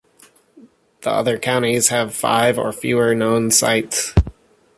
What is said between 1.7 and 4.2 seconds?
have five or fewer known sites.